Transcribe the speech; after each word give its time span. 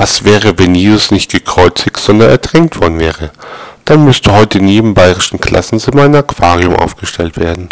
Was 0.00 0.22
wäre, 0.22 0.56
wenn 0.60 0.76
Jesus 0.76 1.10
nicht 1.10 1.32
gekreuzigt, 1.32 1.96
sondern 1.96 2.30
ertränkt 2.30 2.80
worden 2.80 3.00
wäre? 3.00 3.32
Dann 3.84 4.04
müsste 4.04 4.32
heute 4.32 4.58
in 4.58 4.68
jedem 4.68 4.94
bayerischen 4.94 5.40
Klassenzimmer 5.40 6.04
ein 6.04 6.14
Aquarium 6.14 6.76
aufgestellt 6.76 7.36
werden 7.36 7.68